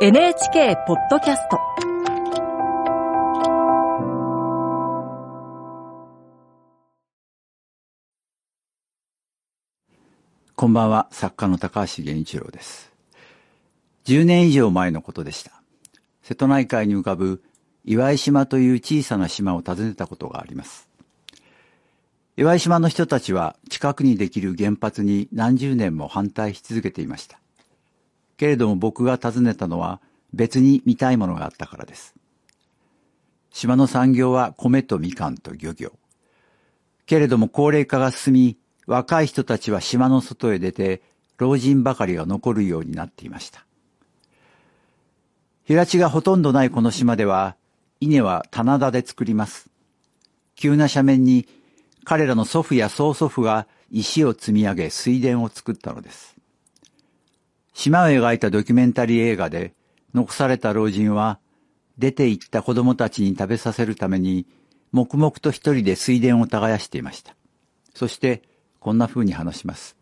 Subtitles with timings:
[0.00, 1.60] NHK ポッドキャスト
[10.56, 12.92] こんばんは、作家の高橋源一郎です。
[14.06, 15.52] 10年以上前のことでした。
[16.22, 17.44] 瀬戸内海に浮かぶ
[17.84, 20.88] 岩井島という小さな島を訪ねたことがあります。
[22.36, 27.38] 岩井島の人たちは近くにできる原発に何十年も反対し続けていました。
[28.36, 30.00] けれども僕が訪ねたのは
[30.32, 32.14] 別に見たいものがあったからです。
[33.50, 35.92] 島の産業は米とみかんと漁業。
[37.06, 41.02] けれども高齢化が進み、若い人たちは島の外へ出て、
[41.38, 43.64] 老人ばかりが残るようになっていました。
[45.64, 47.56] 平地がほとんどないこの島では、
[48.00, 49.70] 稲は棚田で作ります。
[50.56, 51.46] 急な斜面に
[52.04, 56.33] 彼らの祖父や曽祖父が石を積み上げ水田を作ったのです。
[57.84, 59.74] 島を描いたドキュメンタリー映画で、
[60.14, 61.38] 残された老人は、
[61.98, 64.46] 出て行った子供たちに食べさせるために、
[64.92, 67.36] 黙々と一人で水田を耕していました。
[67.94, 68.42] そして、
[68.80, 69.98] こんな風に話します。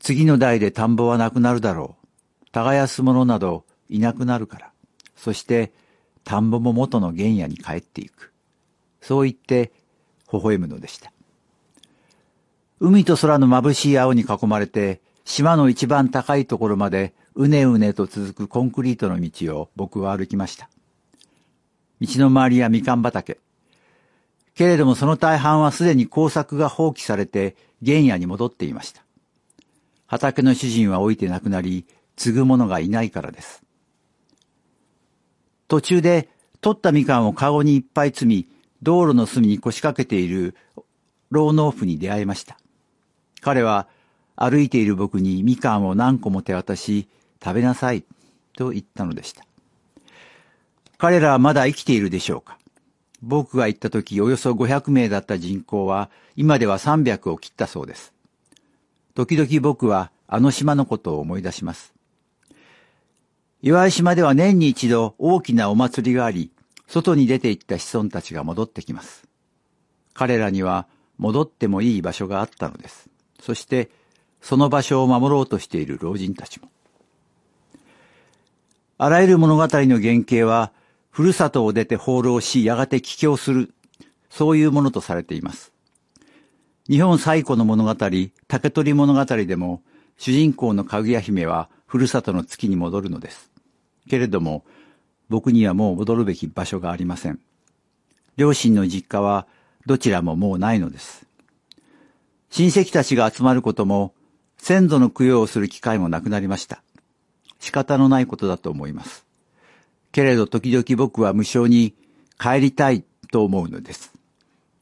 [0.00, 2.50] 次の代で田んぼはなくなるだろう。
[2.52, 4.72] 耕す者などいなくなるから。
[5.16, 5.74] そして、
[6.24, 8.32] 田んぼも元の原野に帰っていく。
[9.02, 9.72] そう言って、
[10.32, 11.12] 微笑むのでした。
[12.80, 20.68] 海と空の眩しい青に囲まれて、島の一番高いところまでうねうねと続くコンクリートの道を僕は歩きました。
[22.00, 23.38] 道の周りはみかん畑。
[24.54, 29.02] けれどもその大半はすでに工作が放棄されて原野に戻っていました。
[30.06, 31.86] 畑の主人は老いて亡くなり、
[32.16, 33.64] 継ぐ者がいないからです。
[35.66, 36.28] 途中で
[36.60, 38.48] 取ったみかんをカゴにいっぱい積み、
[38.82, 40.54] 道路の隅に腰掛けている
[41.30, 42.58] 老農夫に出会いました。
[43.40, 43.88] 彼は
[44.36, 47.08] 歩いている僕にみかんを何個も手渡し、
[47.42, 48.04] 食べなさい、
[48.56, 49.44] と言ったのでした。
[50.98, 52.58] 彼らはまだ生きているでしょうか
[53.22, 58.12] 僕が行った時およそ500名だった人口は今では300を切ったそうです。
[59.14, 61.94] 時々僕はあの島のことを思い出します。
[63.62, 66.50] 岩井島では年に一度大きなお祭りがあり、
[66.86, 69.26] 外に出て行った子孫たちが戻ってきます。
[70.12, 70.86] 彼らには
[71.16, 73.08] 戻ってもいい場所があったのです。
[73.40, 73.90] そして
[74.44, 76.68] その場所を守ろうとしている老人たちも。
[78.98, 80.70] あらゆる物語の原型は、
[81.10, 83.72] ふるさとを出て放浪し、やがて帰郷する、
[84.28, 85.72] そういうものとされています。
[86.90, 87.96] 日本最古の物語、
[88.46, 89.80] 竹取物語でも、
[90.18, 93.50] 主人公のかぐや姫は、ふるさとの月に戻るのです。
[94.10, 94.66] けれども、
[95.30, 97.40] 僕にはもう戻るべき場所がありません。
[98.36, 99.46] 両親の実家は、
[99.86, 101.24] どちらももうないのです。
[102.50, 104.12] 親戚たちが集まることも、
[104.64, 106.82] 先祖の供養をする機会もなくなりました。
[107.60, 109.26] 仕方のないことだと思います。
[110.10, 111.92] けれど時々僕は無償に
[112.40, 114.14] 帰りたいと思うのです。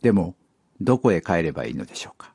[0.00, 0.36] でも、
[0.80, 2.31] どこへ帰ればいいのでしょうか。